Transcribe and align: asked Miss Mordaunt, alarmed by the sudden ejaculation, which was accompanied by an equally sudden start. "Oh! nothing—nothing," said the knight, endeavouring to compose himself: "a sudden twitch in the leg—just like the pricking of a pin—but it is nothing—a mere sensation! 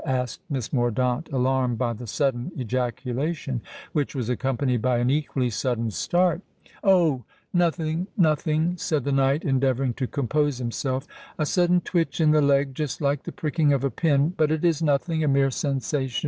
asked 0.03 0.41
Miss 0.49 0.73
Mordaunt, 0.73 1.29
alarmed 1.31 1.77
by 1.77 1.93
the 1.93 2.07
sudden 2.07 2.51
ejaculation, 2.57 3.61
which 3.93 4.15
was 4.15 4.29
accompanied 4.31 4.81
by 4.81 4.97
an 4.97 5.11
equally 5.11 5.51
sudden 5.51 5.91
start. 5.91 6.41
"Oh! 6.83 7.23
nothing—nothing," 7.53 8.77
said 8.77 9.03
the 9.03 9.11
knight, 9.11 9.43
endeavouring 9.43 9.93
to 9.93 10.07
compose 10.07 10.57
himself: 10.57 11.05
"a 11.37 11.45
sudden 11.45 11.81
twitch 11.81 12.19
in 12.19 12.31
the 12.31 12.41
leg—just 12.41 12.99
like 12.99 13.21
the 13.25 13.31
pricking 13.31 13.73
of 13.73 13.83
a 13.83 13.91
pin—but 13.91 14.51
it 14.51 14.65
is 14.65 14.81
nothing—a 14.81 15.27
mere 15.27 15.51
sensation! 15.51 16.19